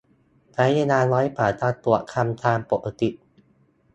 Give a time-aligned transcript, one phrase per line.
[0.53, 3.09] ใช้เวลาน้อยกว่าการตรวจคำตามปกติ